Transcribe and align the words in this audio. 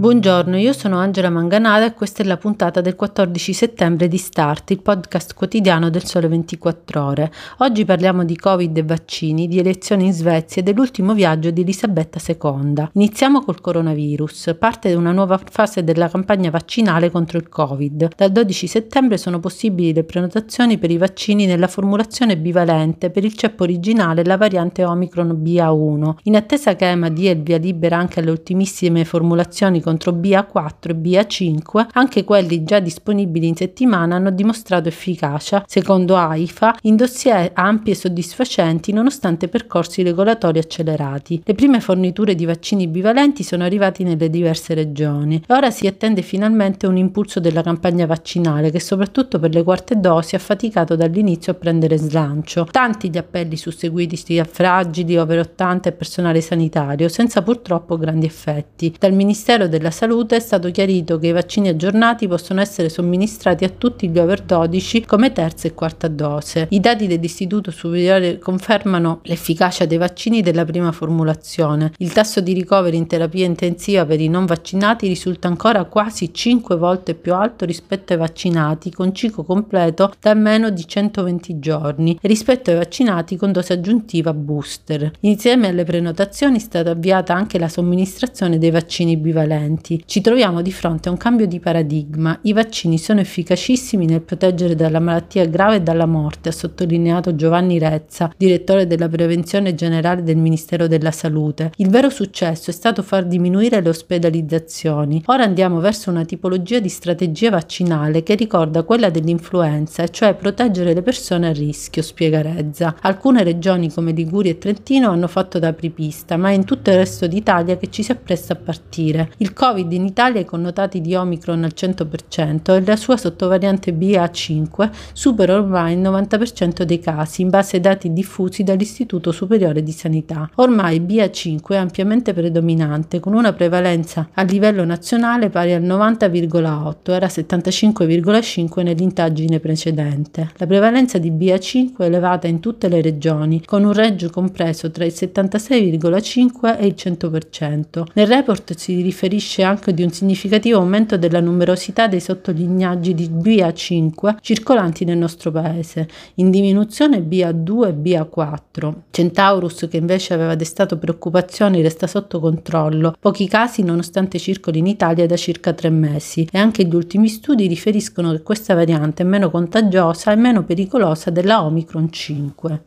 Buongiorno, 0.00 0.56
io 0.56 0.72
sono 0.72 0.96
Angela 0.96 1.28
Manganada 1.28 1.84
e 1.84 1.92
questa 1.92 2.22
è 2.22 2.26
la 2.26 2.38
puntata 2.38 2.80
del 2.80 2.96
14 2.96 3.52
settembre 3.52 4.08
di 4.08 4.16
Start, 4.16 4.70
il 4.70 4.80
podcast 4.80 5.34
quotidiano 5.34 5.90
del 5.90 6.06
Sole 6.06 6.26
24 6.26 7.04
Ore. 7.04 7.30
Oggi 7.58 7.84
parliamo 7.84 8.24
di 8.24 8.34
Covid 8.34 8.78
e 8.78 8.82
vaccini, 8.82 9.46
di 9.46 9.58
elezioni 9.58 10.06
in 10.06 10.14
Svezia 10.14 10.62
e 10.62 10.64
dell'ultimo 10.64 11.12
viaggio 11.12 11.50
di 11.50 11.60
Elisabetta 11.60 12.18
II. 12.26 12.88
Iniziamo 12.94 13.42
col 13.42 13.60
coronavirus. 13.60 14.56
Parte 14.58 14.94
una 14.94 15.12
nuova 15.12 15.38
fase 15.44 15.84
della 15.84 16.08
campagna 16.08 16.48
vaccinale 16.48 17.10
contro 17.10 17.36
il 17.36 17.50
Covid. 17.50 18.08
Dal 18.16 18.32
12 18.32 18.66
settembre 18.66 19.18
sono 19.18 19.38
possibili 19.38 19.92
le 19.92 20.04
prenotazioni 20.04 20.78
per 20.78 20.90
i 20.90 20.96
vaccini 20.96 21.44
nella 21.44 21.68
formulazione 21.68 22.38
bivalente 22.38 23.10
per 23.10 23.26
il 23.26 23.34
ceppo 23.34 23.64
originale 23.64 24.22
e 24.22 24.24
la 24.24 24.38
variante 24.38 24.82
Omicron 24.82 25.42
BA1. 25.42 26.14
In 26.22 26.36
attesa 26.36 26.74
che 26.74 26.88
EMA 26.88 27.10
dia 27.10 27.32
il 27.32 27.42
via 27.42 27.58
libera 27.58 27.98
anche 27.98 28.20
alle 28.20 28.30
ultimissime 28.30 29.04
formulazioni 29.04 29.88
contro 29.90 30.12
BA4 30.12 30.90
e 30.90 30.94
BA5, 30.94 31.86
anche 31.92 32.22
quelli 32.22 32.62
già 32.62 32.78
disponibili 32.78 33.48
in 33.48 33.56
settimana 33.56 34.14
hanno 34.14 34.30
dimostrato 34.30 34.88
efficacia, 34.88 35.64
secondo 35.66 36.16
AIFA, 36.16 36.76
in 36.82 36.94
dossier 36.94 37.50
ampi 37.54 37.90
e 37.90 37.96
soddisfacenti 37.96 38.92
nonostante 38.92 39.48
percorsi 39.48 40.02
regolatori 40.02 40.60
accelerati. 40.60 41.42
Le 41.44 41.54
prime 41.54 41.80
forniture 41.80 42.36
di 42.36 42.44
vaccini 42.44 42.86
bivalenti 42.86 43.42
sono 43.42 43.64
arrivate 43.64 44.04
nelle 44.04 44.30
diverse 44.30 44.74
regioni 44.74 45.42
e 45.44 45.52
ora 45.52 45.72
si 45.72 45.88
attende 45.88 46.22
finalmente 46.22 46.86
un 46.86 46.96
impulso 46.96 47.40
della 47.40 47.62
campagna 47.62 48.06
vaccinale 48.06 48.70
che 48.70 48.78
soprattutto 48.78 49.40
per 49.40 49.52
le 49.52 49.64
quarte 49.64 49.98
dosi 49.98 50.36
ha 50.36 50.38
faticato 50.38 50.94
dall'inizio 50.94 51.52
a 51.52 51.56
prendere 51.56 51.96
slancio. 51.96 52.68
Tanti 52.70 53.10
gli 53.10 53.18
appelli 53.18 53.56
susseguiti 53.56 54.38
a 54.38 54.44
fragili, 54.44 55.16
over 55.16 55.40
80 55.40 55.88
e 55.88 55.92
personale 55.92 56.40
sanitario, 56.40 57.08
senza 57.08 57.42
purtroppo 57.42 57.96
grandi 57.96 58.26
effetti. 58.26 58.94
Dal 58.96 59.12
Ministero 59.12 59.66
del 59.66 59.79
della 59.80 59.90
Salute 59.90 60.36
è 60.36 60.40
stato 60.40 60.70
chiarito 60.70 61.18
che 61.18 61.28
i 61.28 61.32
vaccini 61.32 61.68
aggiornati 61.68 62.28
possono 62.28 62.60
essere 62.60 62.90
somministrati 62.90 63.64
a 63.64 63.70
tutti 63.70 64.10
gli 64.10 64.18
over 64.18 64.42
12 64.42 65.06
come 65.06 65.32
terza 65.32 65.66
e 65.66 65.74
quarta 65.74 66.06
dose. 66.06 66.66
I 66.68 66.80
dati 66.80 67.06
dell'Istituto 67.06 67.70
Superiore 67.70 68.38
confermano 68.38 69.20
l'efficacia 69.22 69.86
dei 69.86 69.96
vaccini 69.96 70.42
della 70.42 70.66
prima 70.66 70.92
formulazione. 70.92 71.92
Il 71.96 72.12
tasso 72.12 72.42
di 72.42 72.52
ricoveri 72.52 72.98
in 72.98 73.06
terapia 73.06 73.46
intensiva 73.46 74.04
per 74.04 74.20
i 74.20 74.28
non 74.28 74.44
vaccinati 74.44 75.08
risulta 75.08 75.48
ancora 75.48 75.84
quasi 75.84 76.32
5 76.32 76.76
volte 76.76 77.14
più 77.14 77.32
alto 77.32 77.64
rispetto 77.64 78.12
ai 78.12 78.18
vaccinati 78.18 78.90
con 78.90 79.14
ciclo 79.14 79.44
completo 79.44 80.12
da 80.20 80.34
meno 80.34 80.68
di 80.68 80.86
120 80.86 81.58
giorni 81.58 82.18
e 82.20 82.28
rispetto 82.28 82.70
ai 82.70 82.76
vaccinati 82.76 83.36
con 83.36 83.50
dose 83.50 83.72
aggiuntiva 83.72 84.34
booster. 84.34 85.10
Insieme 85.20 85.68
alle 85.68 85.84
prenotazioni 85.84 86.56
è 86.56 86.60
stata 86.60 86.90
avviata 86.90 87.32
anche 87.32 87.58
la 87.58 87.68
somministrazione 87.68 88.58
dei 88.58 88.70
vaccini 88.70 89.16
bivalenti 89.16 89.68
precedenti, 89.70 90.02
ci 90.06 90.20
troviamo 90.20 90.62
di 90.62 90.72
fronte 90.72 91.08
a 91.08 91.12
un 91.12 91.18
cambio 91.18 91.46
di 91.46 91.60
paradigma. 91.60 92.38
I 92.42 92.52
vaccini 92.52 92.98
sono 92.98 93.20
efficacissimi 93.20 94.06
nel 94.06 94.22
proteggere 94.22 94.74
dalla 94.74 95.00
malattia 95.00 95.46
grave 95.46 95.76
e 95.76 95.82
dalla 95.82 96.06
morte, 96.06 96.48
ha 96.48 96.52
sottolineato 96.52 97.36
Giovanni 97.36 97.78
Rezza, 97.78 98.32
direttore 98.36 98.86
della 98.86 99.08
prevenzione 99.08 99.74
generale 99.74 100.22
del 100.22 100.36
Ministero 100.36 100.86
della 100.86 101.10
Salute. 101.10 101.72
Il 101.76 101.88
vero 101.88 102.10
successo 102.10 102.70
è 102.70 102.72
stato 102.72 103.02
far 103.02 103.26
diminuire 103.26 103.80
le 103.80 103.88
ospedalizzazioni. 103.88 105.22
Ora 105.26 105.44
andiamo 105.44 105.80
verso 105.80 106.10
una 106.10 106.24
tipologia 106.24 106.80
di 106.80 106.88
strategia 106.88 107.50
vaccinale 107.50 108.22
che 108.22 108.34
ricorda 108.34 108.82
quella 108.82 109.10
dell'influenza, 109.10 110.08
cioè 110.08 110.34
proteggere 110.34 110.94
le 110.94 111.02
persone 111.02 111.48
a 111.48 111.52
rischio, 111.52 112.02
spiega 112.02 112.42
Rezza. 112.42 112.96
Alcune 113.00 113.42
regioni 113.42 113.92
come 113.92 114.12
Liguria 114.12 114.52
e 114.52 114.58
Trentino 114.58 115.10
hanno 115.10 115.28
fatto 115.28 115.58
da 115.58 115.68
apripista, 115.68 116.36
ma 116.36 116.50
è 116.50 116.54
in 116.54 116.64
tutto 116.64 116.90
il 116.90 116.96
resto 116.96 117.26
d'Italia 117.26 117.76
che 117.76 117.90
ci 117.90 118.02
si 118.02 118.12
appresta 118.12 118.54
a 118.54 118.56
partire. 118.56 119.30
Il 119.38 119.52
Covid 119.60 119.92
in 119.92 120.06
Italia 120.06 120.40
i 120.40 120.46
connotati 120.46 121.02
di 121.02 121.14
Omicron 121.14 121.64
al 121.64 121.74
100% 121.76 122.74
e 122.74 122.82
la 122.82 122.96
sua 122.96 123.18
sottovariante 123.18 123.92
BA5 123.92 124.88
supera 125.12 125.56
ormai 125.56 125.92
il 125.92 126.00
90% 126.00 126.84
dei 126.84 126.98
casi 126.98 127.42
in 127.42 127.50
base 127.50 127.76
ai 127.76 127.82
dati 127.82 128.10
diffusi 128.10 128.62
dall'Istituto 128.62 129.32
Superiore 129.32 129.82
di 129.82 129.92
Sanità. 129.92 130.48
Ormai 130.54 131.00
BA5 131.00 131.60
è 131.72 131.76
ampiamente 131.76 132.32
predominante 132.32 133.20
con 133.20 133.34
una 133.34 133.52
prevalenza 133.52 134.30
a 134.32 134.42
livello 134.44 134.82
nazionale 134.86 135.50
pari 135.50 135.74
al 135.74 135.82
90,8, 135.82 137.10
era 137.10 137.26
75,5 137.26 138.82
nell'indagine 138.82 139.60
precedente. 139.60 140.52
La 140.56 140.66
prevalenza 140.66 141.18
di 141.18 141.30
BA5 141.30 141.98
è 141.98 142.04
elevata 142.04 142.46
in 142.46 142.60
tutte 142.60 142.88
le 142.88 143.02
regioni 143.02 143.62
con 143.62 143.84
un 143.84 143.92
range 143.92 144.30
compreso 144.30 144.90
tra 144.90 145.04
il 145.04 145.12
76,5 145.14 146.78
e 146.78 146.86
il 146.86 146.94
100%. 146.96 148.04
Nel 148.14 148.26
report 148.26 148.74
si 148.74 149.02
riferisce 149.02 149.48
beneficia 149.50 149.68
anche 149.68 149.92
di 149.92 150.02
un 150.02 150.10
significativo 150.10 150.78
aumento 150.78 151.16
della 151.16 151.40
numerosità 151.40 152.06
dei 152.06 152.20
sottolignaggi 152.20 153.14
di 153.14 153.28
BA5 153.28 154.36
circolanti 154.40 155.04
nel 155.04 155.18
nostro 155.18 155.50
paese, 155.50 156.08
in 156.36 156.50
diminuzione 156.50 157.18
BA2 157.18 157.88
e 157.88 157.92
BA4. 157.92 158.94
Centaurus, 159.10 159.88
che 159.90 159.96
invece 159.96 160.34
aveva 160.34 160.54
destato 160.54 160.98
preoccupazioni, 160.98 161.82
resta 161.82 162.06
sotto 162.06 162.38
controllo, 162.38 163.14
pochi 163.18 163.48
casi 163.48 163.82
nonostante 163.82 164.38
circoli 164.38 164.78
in 164.78 164.86
Italia 164.86 165.26
da 165.26 165.36
circa 165.36 165.72
tre 165.72 165.90
mesi 165.90 166.46
e 166.50 166.58
anche 166.58 166.84
gli 166.84 166.94
ultimi 166.94 167.28
studi 167.28 167.66
riferiscono 167.66 168.32
che 168.32 168.42
questa 168.42 168.74
variante 168.74 169.22
è 169.22 169.26
meno 169.26 169.50
contagiosa 169.50 170.30
e 170.30 170.36
meno 170.36 170.62
pericolosa 170.62 171.30
della 171.30 171.64
Omicron 171.64 172.10
5. 172.10 172.82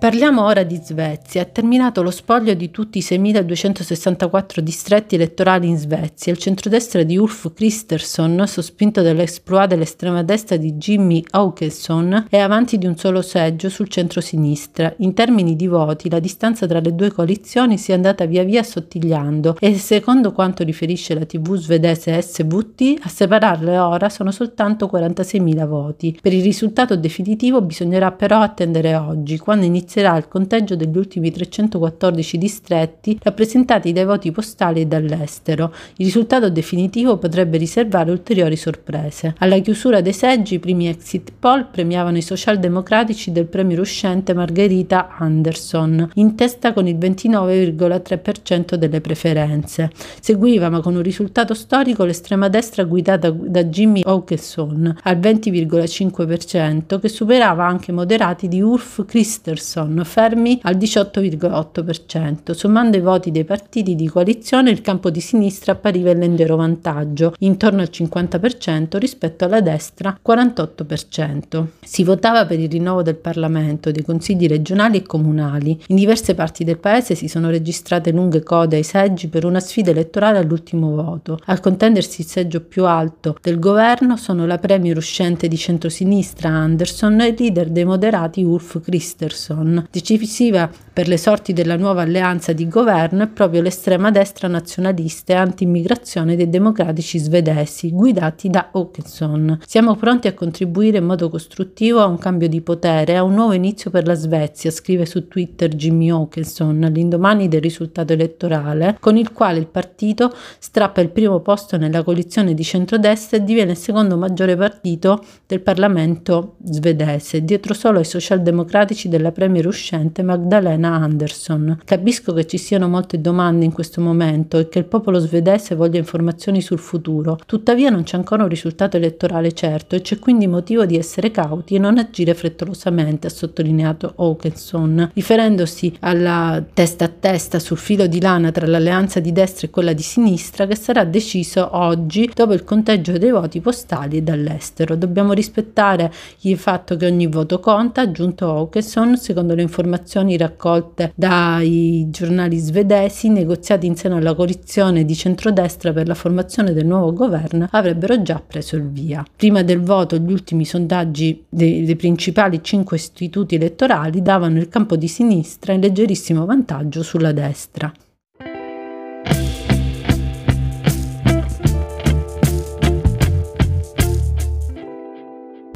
Parliamo 0.00 0.42
ora 0.42 0.62
di 0.62 0.80
Svezia. 0.82 1.42
È 1.42 1.52
terminato 1.52 2.00
lo 2.00 2.10
spoglio 2.10 2.54
di 2.54 2.70
tutti 2.70 2.96
i 2.96 3.02
6.264 3.02 4.60
distretti 4.60 5.16
elettorali 5.16 5.68
in 5.68 5.76
Svezia. 5.76 6.32
Il 6.32 6.38
centrodestra 6.38 7.02
di 7.02 7.18
Ulf 7.18 7.52
Kristersson, 7.52 8.44
sospinto 8.46 9.02
dall'exploit 9.02 9.68
dell'estrema 9.68 10.22
destra 10.22 10.56
di 10.56 10.72
Jimmy 10.72 11.22
Åkesson, 11.32 12.28
è 12.30 12.38
avanti 12.38 12.78
di 12.78 12.86
un 12.86 12.96
solo 12.96 13.20
seggio 13.20 13.68
sul 13.68 13.88
centro-sinistra. 13.88 14.90
In 15.00 15.12
termini 15.12 15.54
di 15.54 15.66
voti, 15.66 16.08
la 16.08 16.18
distanza 16.18 16.66
tra 16.66 16.80
le 16.80 16.94
due 16.94 17.12
coalizioni 17.12 17.76
si 17.76 17.90
è 17.90 17.94
andata 17.94 18.24
via 18.24 18.42
via 18.42 18.60
assottigliando 18.60 19.58
e, 19.60 19.76
secondo 19.76 20.32
quanto 20.32 20.64
riferisce 20.64 21.12
la 21.12 21.26
TV 21.26 21.56
svedese 21.56 22.22
SVT, 22.22 23.00
a 23.02 23.08
separarle 23.10 23.76
ora 23.76 24.08
sono 24.08 24.30
soltanto 24.30 24.88
46.000 24.90 25.66
voti. 25.66 26.18
Per 26.22 26.32
il 26.32 26.42
risultato 26.42 26.96
definitivo 26.96 27.60
bisognerà 27.60 28.12
però 28.12 28.40
attendere 28.40 28.96
oggi, 28.96 29.36
quando 29.36 29.66
inizia 29.66 29.88
inizierà 29.90 30.16
il 30.16 30.28
conteggio 30.28 30.76
degli 30.76 30.96
ultimi 30.96 31.32
314 31.32 32.38
distretti 32.38 33.18
rappresentati 33.20 33.92
dai 33.92 34.04
voti 34.04 34.30
postali 34.30 34.82
e 34.82 34.86
dall'estero. 34.86 35.72
Il 35.96 36.04
risultato 36.04 36.48
definitivo 36.48 37.16
potrebbe 37.16 37.58
riservare 37.58 38.12
ulteriori 38.12 38.54
sorprese. 38.54 39.34
Alla 39.38 39.58
chiusura 39.58 40.00
dei 40.00 40.12
seggi, 40.12 40.54
i 40.54 40.58
primi 40.60 40.86
exit 40.86 41.32
poll 41.36 41.66
premiavano 41.72 42.18
i 42.18 42.22
socialdemocratici 42.22 43.32
del 43.32 43.46
premier 43.46 43.80
uscente 43.80 44.32
Margherita 44.32 45.16
Anderson, 45.18 46.10
in 46.14 46.36
testa 46.36 46.72
con 46.72 46.86
il 46.86 46.96
29,3% 46.96 48.74
delle 48.76 49.00
preferenze. 49.00 49.90
Seguiva, 50.20 50.68
ma 50.68 50.80
con 50.80 50.94
un 50.94 51.02
risultato 51.02 51.52
storico, 51.54 52.04
l'estrema 52.04 52.46
destra 52.48 52.84
guidata 52.84 53.30
da 53.30 53.64
Jimmy 53.64 54.02
Åkesson 54.04 54.98
al 55.02 55.16
20,5%, 55.18 57.00
che 57.00 57.08
superava 57.08 57.66
anche 57.66 57.90
moderati 57.90 58.46
di 58.46 58.60
Ulf 58.60 59.04
Christensen 59.04 59.78
Johnson, 59.80 60.04
fermi 60.04 60.58
al 60.62 60.76
18,8%. 60.76 62.52
Sommando 62.52 62.96
i 62.96 63.00
voti 63.00 63.30
dei 63.30 63.44
partiti 63.44 63.94
di 63.94 64.08
coalizione, 64.08 64.70
il 64.70 64.80
campo 64.80 65.10
di 65.10 65.20
sinistra 65.20 65.72
appariva 65.72 66.10
in 66.10 66.18
leggero 66.18 66.56
vantaggio, 66.56 67.34
intorno 67.38 67.80
al 67.80 67.90
50% 67.90 68.98
rispetto 68.98 69.44
alla 69.44 69.60
destra 69.60 70.18
48%. 70.24 71.66
Si 71.82 72.04
votava 72.04 72.46
per 72.46 72.60
il 72.60 72.70
rinnovo 72.70 73.02
del 73.02 73.16
Parlamento, 73.16 73.90
dei 73.90 74.02
consigli 74.02 74.46
regionali 74.46 74.98
e 74.98 75.02
comunali. 75.02 75.78
In 75.88 75.96
diverse 75.96 76.34
parti 76.34 76.64
del 76.64 76.78
paese 76.78 77.14
si 77.14 77.28
sono 77.28 77.50
registrate 77.50 78.10
lunghe 78.10 78.42
code 78.42 78.76
ai 78.76 78.82
seggi 78.82 79.28
per 79.28 79.44
una 79.44 79.60
sfida 79.60 79.90
elettorale 79.90 80.38
all'ultimo 80.38 80.94
voto. 80.94 81.38
Al 81.46 81.60
contendersi 81.60 82.20
il 82.22 82.26
seggio 82.26 82.60
più 82.60 82.84
alto 82.84 83.36
del 83.40 83.58
governo 83.58 84.16
sono 84.16 84.46
la 84.46 84.58
premier 84.58 84.96
uscente 84.96 85.48
di 85.48 85.56
centrosinistra 85.56 86.48
Anderson 86.48 87.20
e 87.20 87.28
il 87.28 87.34
leader 87.38 87.68
dei 87.68 87.84
moderati 87.84 88.42
Ulf 88.42 88.80
Christensen 88.82 89.69
Åkesson. 89.70 89.86
Decisiva 89.90 90.70
per 90.92 91.08
le 91.08 91.16
sorti 91.16 91.52
della 91.52 91.76
nuova 91.76 92.02
alleanza 92.02 92.52
di 92.52 92.68
governo 92.68 93.22
è 93.22 93.28
proprio 93.28 93.62
l'estrema 93.62 94.10
destra 94.10 94.48
nazionalista 94.48 95.32
e 95.32 95.36
anti-immigrazione 95.36 96.36
dei 96.36 96.50
democratici 96.50 97.18
svedesi, 97.18 97.90
guidati 97.90 98.50
da 98.50 98.68
Åkesson. 98.72 99.60
Siamo 99.64 99.94
pronti 99.96 100.26
a 100.26 100.34
contribuire 100.34 100.98
in 100.98 101.04
modo 101.04 101.30
costruttivo 101.30 102.00
a 102.00 102.06
un 102.06 102.18
cambio 102.18 102.48
di 102.48 102.60
potere, 102.60 103.16
a 103.16 103.22
un 103.22 103.34
nuovo 103.34 103.52
inizio 103.52 103.90
per 103.90 104.06
la 104.06 104.14
Svezia, 104.14 104.70
scrive 104.70 105.06
su 105.06 105.28
Twitter 105.28 105.74
Jimmy 105.74 106.10
Åkesson 106.10 106.82
all'indomani 106.82 107.48
del 107.48 107.62
risultato 107.62 108.12
elettorale, 108.12 108.96
con 109.00 109.16
il 109.16 109.32
quale 109.32 109.58
il 109.58 109.68
partito 109.68 110.34
strappa 110.58 111.00
il 111.00 111.10
primo 111.10 111.40
posto 111.40 111.76
nella 111.76 112.02
coalizione 112.02 112.52
di 112.52 112.64
centrodestra 112.64 113.38
e 113.38 113.44
diviene 113.44 113.72
il 113.72 113.76
secondo 113.78 114.16
maggiore 114.16 114.56
partito 114.56 115.24
del 115.46 115.60
Parlamento 115.60 116.56
svedese, 116.64 117.44
dietro 117.44 117.74
solo 117.74 117.98
ai 117.98 118.04
socialdemocratici 118.04 119.08
della 119.08 119.32
premier 119.32 119.59
uscente 119.66 120.22
Magdalena 120.22 120.94
Anderson. 120.94 121.80
Capisco 121.84 122.32
che 122.32 122.46
ci 122.46 122.58
siano 122.58 122.88
molte 122.88 123.20
domande 123.20 123.64
in 123.64 123.72
questo 123.72 124.00
momento 124.00 124.58
e 124.58 124.68
che 124.68 124.78
il 124.78 124.84
popolo 124.84 125.18
svedese 125.18 125.74
voglia 125.74 125.98
informazioni 125.98 126.60
sul 126.60 126.78
futuro, 126.78 127.38
tuttavia 127.46 127.90
non 127.90 128.02
c'è 128.02 128.16
ancora 128.16 128.42
un 128.42 128.48
risultato 128.48 128.96
elettorale 128.96 129.52
certo 129.52 129.94
e 129.94 130.00
c'è 130.00 130.18
quindi 130.18 130.46
motivo 130.46 130.84
di 130.84 130.96
essere 130.96 131.30
cauti 131.30 131.74
e 131.74 131.78
non 131.78 131.98
agire 131.98 132.34
frettolosamente, 132.34 133.26
ha 133.26 133.30
sottolineato 133.30 134.12
Hawkinson, 134.16 135.10
riferendosi 135.14 135.96
alla 136.00 136.62
testa 136.72 137.06
a 137.06 137.08
testa 137.08 137.58
sul 137.58 137.76
filo 137.76 138.06
di 138.06 138.20
lana 138.20 138.50
tra 138.50 138.66
l'alleanza 138.66 139.20
di 139.20 139.32
destra 139.32 139.66
e 139.66 139.70
quella 139.70 139.92
di 139.92 140.02
sinistra 140.02 140.66
che 140.66 140.76
sarà 140.76 141.04
deciso 141.04 141.68
oggi 141.72 142.30
dopo 142.34 142.52
il 142.52 142.64
conteggio 142.64 143.18
dei 143.18 143.30
voti 143.30 143.60
postali 143.60 144.22
dall'estero. 144.22 144.96
Dobbiamo 144.96 145.32
rispettare 145.32 146.12
il 146.40 146.58
fatto 146.58 146.96
che 146.96 147.06
ogni 147.06 147.26
voto 147.26 147.60
conta, 147.60 148.00
ha 148.00 148.04
aggiunto 148.04 148.48
Hawkinson, 148.50 149.16
secondo 149.16 149.39
le 149.42 149.62
informazioni 149.62 150.36
raccolte 150.36 151.12
dai 151.14 152.06
giornali 152.10 152.58
svedesi, 152.58 153.28
negoziati 153.28 153.86
in 153.86 153.96
seno 153.96 154.16
alla 154.16 154.34
coalizione 154.34 155.04
di 155.04 155.14
centrodestra 155.14 155.92
per 155.92 156.06
la 156.06 156.14
formazione 156.14 156.72
del 156.72 156.86
nuovo 156.86 157.12
governo, 157.12 157.68
avrebbero 157.70 158.22
già 158.22 158.42
preso 158.44 158.76
il 158.76 158.88
via. 158.90 159.24
Prima 159.36 159.62
del 159.62 159.80
voto, 159.80 160.16
gli 160.16 160.32
ultimi 160.32 160.64
sondaggi 160.64 161.44
dei, 161.48 161.84
dei 161.84 161.96
principali 161.96 162.62
cinque 162.62 162.96
istituti 162.96 163.56
elettorali 163.56 164.22
davano 164.22 164.58
il 164.58 164.68
campo 164.68 164.96
di 164.96 165.08
sinistra 165.08 165.72
in 165.72 165.80
leggerissimo 165.80 166.44
vantaggio 166.44 167.02
sulla 167.02 167.32
destra. 167.32 167.92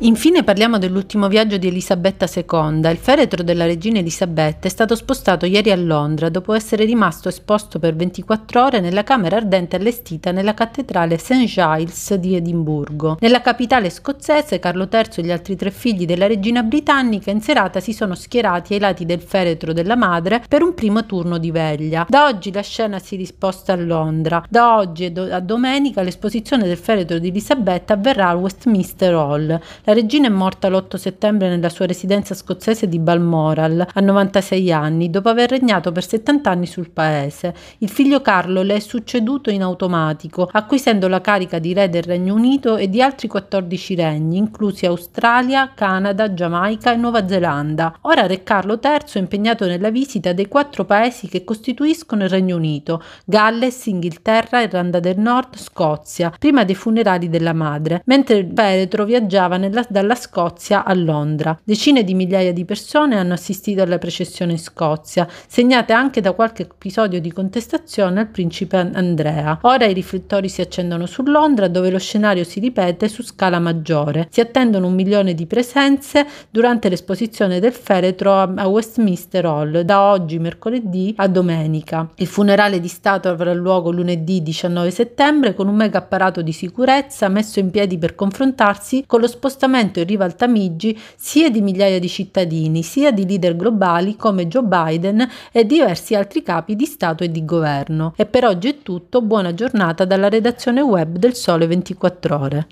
Infine 0.05 0.45
parliamo 0.45 0.77
dell'ultimo 0.77 1.29
viaggio 1.29 1.57
di 1.57 1.67
Elisabetta 1.67 2.27
II. 2.27 2.91
Il 2.91 2.99
feretro 2.99 3.43
della 3.43 3.65
regina 3.65 4.01
Elisabetta 4.01 4.67
è 4.67 4.71
stato 4.71 4.97
spostato 4.97 5.47
ieri 5.47 5.71
a 5.71 5.77
Londra 5.77 6.29
dopo 6.29 6.53
essere 6.53 6.85
rimasto 6.85 7.31
esposto 7.31 7.79
per 7.79 7.97
24 7.97 8.65
ore 8.65 8.81
nella 8.81 9.03
camera 9.03 9.37
ardente 9.37 9.77
allestita 9.77 10.31
nella 10.31 10.53
cattedrale 10.53 11.17
St. 11.17 11.45
Giles 11.45 12.13
di 12.17 12.37
Edimburgo. 12.37 13.17
Nella 13.19 13.41
capitale 13.41 13.89
scozzese 13.89 14.59
Carlo 14.59 14.91
III 14.93 15.09
e 15.17 15.23
gli 15.23 15.31
altri 15.31 15.57
tre 15.57 15.71
figli 15.71 16.05
della 16.05 16.27
regina 16.27 16.63
britannica 16.63 17.31
in 17.31 17.41
serata 17.41 17.81
si 17.81 17.95
sono 17.95 18.15
schierati 18.15 18.75
ai 18.75 18.81
lati 18.81 19.07
del 19.07 19.23
feretro 19.23 19.73
della 19.73 19.97
madre 19.97 20.45
per 20.47 20.63
un 20.63 20.75
primo 20.75 21.07
turno 21.07 21.39
di 21.39 21.51
veglia. 21.51 22.05
Da 22.07 22.27
oggi 22.27 22.53
la 22.53 22.61
scena 22.61 22.99
si 22.99 23.17
risposta 23.17 23.73
a 23.73 23.77
Londra. 23.77 24.45
Da 24.51 24.77
oggi 24.77 25.11
a 25.17 25.41
domenica 25.41 26.03
l'esposizione 26.03 26.67
del 26.67 26.77
feretro 26.77 27.19
di 27.19 27.29
Elisabetta 27.29 27.95
avverrà 27.95 28.29
al 28.29 28.37
Westminster 28.37 29.15
Hall. 29.15 29.59
La 29.85 29.93
regina 29.95 30.27
è 30.27 30.31
morta 30.31 30.69
l'8 30.69 30.97
settembre 30.97 31.49
nella 31.49 31.71
sua 31.71 31.87
residenza 31.87 32.35
scozzese 32.35 32.89
di 32.89 32.99
Balmoral, 32.99 33.87
a 33.91 34.01
96 34.01 34.73
anni, 34.73 35.09
dopo 35.09 35.31
aver 35.31 35.49
regnato 35.49 35.93
per 35.93 36.05
70 36.05 36.51
anni 36.51 36.67
sul 36.67 36.91
paese. 36.91 37.55
Il 37.79 37.89
figlio 37.89 38.21
Carlo 38.21 38.63
le 38.63 38.75
è 38.75 38.81
succeduto 38.81 39.51
in 39.51 39.63
automatico, 39.63 40.49
acquisendo 40.53 41.09
la 41.09 41.21
carica 41.21 41.59
di 41.59 41.73
re 41.73 41.89
del 41.89 42.03
Regno 42.03 42.35
Unito 42.35 42.77
e 42.77 42.91
di 42.91 43.01
altri 43.01 43.29
14 43.29 43.95
regni, 43.95 44.37
inclusi 44.37 44.85
Australia, 44.85 45.71
Canada, 45.75 46.35
Giamaica 46.35 46.93
e 46.93 46.97
Nuova 46.97 47.27
Zelanda. 47.27 47.97
Ora 48.03 48.27
Re 48.27 48.43
Carlo 48.43 48.81
III 48.83 48.99
è 49.13 49.19
impegnato 49.19 49.65
nella 49.67 49.91
visita 49.91 50.33
dei 50.33 50.49
quattro 50.49 50.85
paesi 50.85 51.29
che 51.29 51.45
costituiscono 51.45 52.25
il 52.25 52.31
Regno 52.31 52.57
Unito, 52.57 53.03
Galles, 53.25 53.87
Inghilterra, 53.87 54.61
Irlanda 54.61 54.99
del 54.99 55.19
Nord, 55.19 55.57
Scozia, 55.57 56.33
prima 56.37 56.65
dei 56.65 56.75
funerali 56.75 57.29
della 57.29 57.53
madre, 57.53 58.03
mentre 58.07 58.37
il 58.37 58.47
Peretro 58.47 59.05
viaggiava 59.05 59.57
nella 59.57 59.83
dalla 59.89 60.15
Scozia 60.15 60.85
a 60.85 60.95
Londra. 60.95 61.59
Decine 61.63 62.05
di 62.05 62.15
migliaia 62.15 62.53
di 62.53 62.65
persone 62.65 63.17
hanno 63.17 63.35
assistito 63.35 63.83
alla 63.83 63.99
processione 63.99 64.53
in 64.53 64.59
Scozia, 64.59 65.29
segnate 65.47 65.93
anche 65.93 66.21
da 66.21 66.33
qualche 66.33 66.63
episodio 66.63 67.21
di 67.21 67.33
contestazione 67.33 68.21
al 68.21 68.29
principe 68.29 68.77
Andrea. 68.93 69.59
Ora 69.63 69.85
i 69.87 69.93
riflettori 69.93 70.49
si 70.49 70.61
accendono 70.61 71.07
su 71.07 71.23
Londra 71.23 71.69
dove 71.69 71.91
lo 71.91 71.99
scenario 71.99 72.45
si 72.45 72.61
ripete 72.61 73.09
su 73.09 73.23
scala 73.23 73.59
maggiore. 73.59 74.29
Si 74.31 74.41
attendono 74.41 74.87
un 74.87 74.95
milione 74.95 75.35
di 75.35 75.47
presenze 75.47 76.27
durante 76.51 76.89
l'esposizione 76.89 77.61
del 77.61 77.73
feretro 77.73 78.33
a 78.33 78.67
Westminster 78.67 79.45
Hall 79.45 79.81
da 79.81 80.03
oggi 80.03 80.39
mercoledì 80.39 81.15
a 81.17 81.27
domenica. 81.27 82.09
Il 82.17 82.27
funerale 82.27 82.81
di 82.81 82.89
Stato 82.89 83.29
avrà 83.29 83.53
luogo 83.53 83.91
lunedì 83.91 84.43
19 84.43 84.91
settembre 84.91 85.55
con 85.55 85.69
un 85.69 85.75
mega 85.75 85.99
apparato 85.99 86.43
di 86.43 86.53
sicurezza 86.53 87.29
messo 87.29 87.59
in 87.59 87.71
piedi 87.71 87.99
per 87.99 88.15
confrontarsi 88.15 89.05
con 89.07 89.21
lo 89.21 89.27
spostamento 89.27 89.63
spostamento 89.65 90.01
in 90.01 90.07
riva 90.07 90.25
al 90.25 90.37
Tamigi 90.37 90.99
sia 91.17 91.51
di 91.51 91.63
migliaia 91.63 91.99
di 91.99 92.09
cittadini, 92.09 92.83
sia 92.83 93.11
di 93.11 93.27
leader 93.27 93.57
globali 93.57 94.17
come 94.17 94.47
Joe 94.47 94.63
Biden 94.63 95.27
e 95.51 95.65
diversi 95.65 96.15
altri 96.15 96.43
capi 96.43 96.77
di 96.77 96.85
Stato 96.85 97.25
e 97.25 97.31
di 97.31 97.45
governo. 97.45 98.13
E 98.17 98.27
per 98.27 98.45
oggi 98.45 98.69
è 98.69 98.79
tutto, 98.83 99.23
buona 99.23 99.55
giornata 99.55 100.05
dalla 100.05 100.29
redazione 100.29 100.83
web 100.83 101.17
del 101.17 101.35
Sole 101.35 101.67
24 101.67 102.39
ore. 102.39 102.67